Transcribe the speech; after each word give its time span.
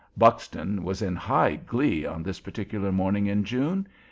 Buxton 0.17 0.83
was 0.83 1.03
in 1.03 1.15
high 1.15 1.57
glee 1.57 2.07
on 2.07 2.23
this 2.23 2.39
particular 2.39 2.91
morning 2.91 3.27
in 3.27 3.43
June. 3.43 3.87